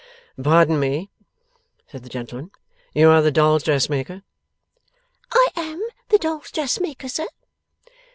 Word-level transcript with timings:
'Pardon 0.41 0.79
me,' 0.79 1.11
said 1.85 2.01
the 2.01 2.09
gentleman. 2.09 2.49
'You 2.91 3.09
are 3.11 3.21
the 3.21 3.29
dolls' 3.29 3.61
dressmaker?' 3.61 4.23
'I 5.31 5.47
am 5.55 5.79
the 6.09 6.17
dolls' 6.17 6.49
dressmaker, 6.49 7.07
sir. 7.07 7.27